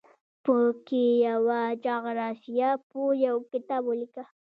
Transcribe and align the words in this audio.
په 0.45 0.57
کې 0.87 1.03
یوه 1.27 1.59
جغرافیه 1.85 2.69
پوه 2.89 3.11
یو 3.27 3.37
کتاب 3.51 3.81
ولیکه. 3.85 4.23